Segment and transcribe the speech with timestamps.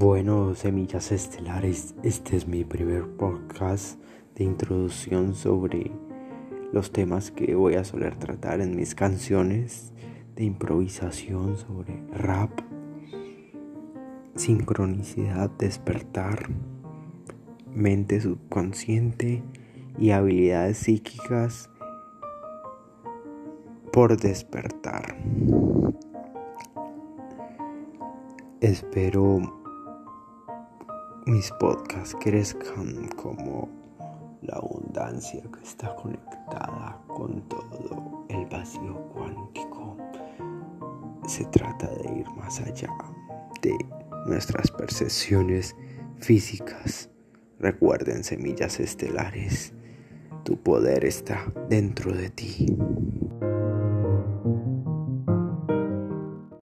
[0.00, 4.00] Bueno, Semillas Estelares, este es mi primer podcast
[4.34, 5.90] de introducción sobre
[6.72, 9.92] los temas que voy a soler tratar en mis canciones
[10.36, 12.50] de improvisación sobre rap,
[14.36, 16.48] sincronicidad, despertar,
[17.70, 19.42] mente subconsciente
[19.98, 21.68] y habilidades psíquicas
[23.92, 25.18] por despertar.
[28.62, 29.59] Espero
[31.26, 33.68] mis podcasts crezcan como
[34.42, 39.96] la abundancia que está conectada con todo el vacío cuántico.
[41.26, 42.88] Se trata de ir más allá
[43.62, 43.76] de
[44.26, 45.76] nuestras percepciones
[46.18, 47.10] físicas.
[47.58, 49.74] Recuerden semillas estelares,
[50.44, 52.76] tu poder está dentro de ti.